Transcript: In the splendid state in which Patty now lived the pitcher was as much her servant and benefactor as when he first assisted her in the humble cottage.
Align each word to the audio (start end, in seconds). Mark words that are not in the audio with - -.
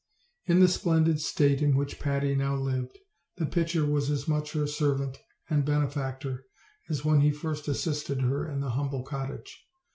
In 0.47 0.61
the 0.61 0.67
splendid 0.67 1.19
state 1.21 1.61
in 1.61 1.75
which 1.75 1.99
Patty 1.99 2.33
now 2.33 2.55
lived 2.55 2.97
the 3.37 3.45
pitcher 3.45 3.85
was 3.85 4.09
as 4.09 4.27
much 4.27 4.53
her 4.53 4.65
servant 4.65 5.19
and 5.47 5.63
benefactor 5.63 6.45
as 6.89 7.05
when 7.05 7.21
he 7.21 7.29
first 7.29 7.67
assisted 7.67 8.21
her 8.21 8.49
in 8.49 8.61
the 8.61 8.71
humble 8.71 9.03
cottage. 9.03 9.63